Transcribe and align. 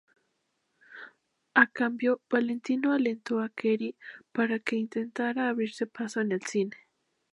A 1.53 1.67
cambio, 1.67 2.21
Valentino 2.27 2.91
alentó 2.91 3.39
a 3.39 3.49
Kerry 3.49 3.95
para 4.31 4.57
que 4.57 4.75
intentara 4.75 5.47
abrirse 5.47 5.85
paso 5.85 6.21
en 6.21 6.31
el 6.31 6.41
cine. 6.41 6.75